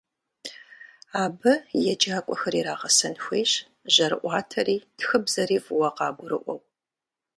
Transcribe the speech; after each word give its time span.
Абы 1.23 1.51
еджакӏуэхэр 1.91 2.53
иригъэсэн 2.59 3.13
хуейщ 3.23 3.51
жьэрыӏуатэри 3.93 4.77
тхыбзэри 4.97 5.57
фӏыуэ 5.65 5.89
къагурыӏуэу. 5.97 6.59